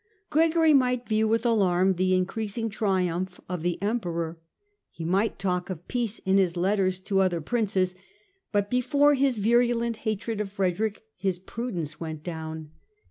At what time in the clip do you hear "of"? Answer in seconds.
3.47-3.61, 5.69-5.87, 10.41-10.49